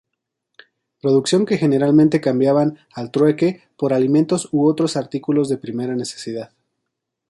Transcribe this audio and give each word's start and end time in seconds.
Producción 0.99 1.45
que 1.45 1.59
generalmente 1.59 2.21
cambiaban 2.21 2.79
al 2.95 3.11
trueque 3.11 3.65
por 3.77 3.93
alimentos 3.93 4.49
u 4.51 4.65
otros 4.67 4.97
artículos 4.97 5.47
de 5.47 5.59
primera 5.59 5.95
necesidad. 5.95 6.53